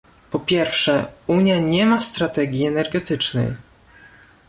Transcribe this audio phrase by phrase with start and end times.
[0.31, 3.55] Po pierwsze, Unia nie ma strategii energetycznej